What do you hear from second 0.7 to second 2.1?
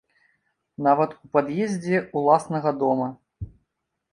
Нават у пад'ездзе